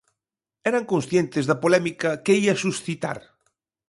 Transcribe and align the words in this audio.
Eran 0.69 0.83
conscientes 0.93 1.43
da 1.49 1.59
polémica 1.63 2.09
que 2.23 2.33
ía 2.43 2.61
suscitar? 2.65 3.19